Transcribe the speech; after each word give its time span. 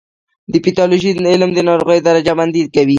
د 0.51 0.53
پیتالوژي 0.65 1.11
علم 1.33 1.49
د 1.53 1.59
ناروغیو 1.69 2.05
درجه 2.07 2.33
بندي 2.39 2.61
کوي. 2.73 2.89